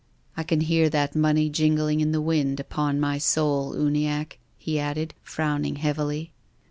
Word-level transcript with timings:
"I 0.35 0.41
can 0.41 0.61
hear 0.61 0.89
that 0.89 1.15
money 1.15 1.47
jingling 1.47 1.99
in 2.01 2.11
the 2.11 2.23
wind, 2.23 2.59
upon 2.59 2.99
my 2.99 3.19
soul, 3.19 3.75
Uniacke," 3.75 4.39
he 4.57 4.79
added, 4.79 5.13
frowning 5.21 5.75
heavily. 5.75 6.31